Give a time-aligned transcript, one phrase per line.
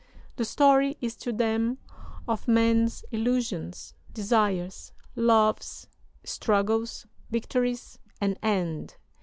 [0.37, 1.77] The story is to them
[2.27, 5.87] of man's illusions, desires, loves,
[6.23, 8.95] struggles, victories, and end.